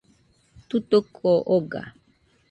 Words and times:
Tutuko 0.69 1.29
oga 1.55 1.81